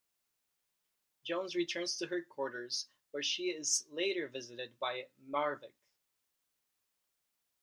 Jones 1.23 1.53
returns 1.55 1.95
to 1.97 2.07
her 2.07 2.23
quarters, 2.23 2.87
where 3.11 3.21
she 3.21 3.51
is 3.51 3.85
later 3.91 4.27
visited 4.27 4.79
by 4.79 5.09
Marvick. 5.29 5.75